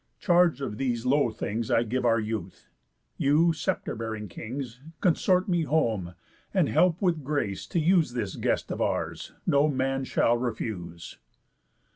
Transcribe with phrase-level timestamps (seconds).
[0.19, 2.69] Charge of these low things I give our youth.
[3.19, 6.15] You, sceptre bearing kings, Consort me home,
[6.55, 11.19] and help with grace to use This guest of ours; no one man shall refuse.